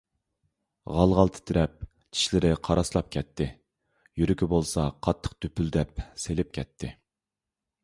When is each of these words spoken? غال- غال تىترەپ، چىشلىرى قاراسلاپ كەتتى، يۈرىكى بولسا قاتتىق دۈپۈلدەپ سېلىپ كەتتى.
غال- 0.93 1.11
غال 1.19 1.29
تىترەپ، 1.35 1.83
چىشلىرى 2.19 2.51
قاراسلاپ 2.69 3.13
كەتتى، 3.17 3.47
يۈرىكى 4.23 4.49
بولسا 4.55 4.89
قاتتىق 5.09 5.39
دۈپۈلدەپ 5.47 6.05
سېلىپ 6.27 6.53
كەتتى. 6.61 6.93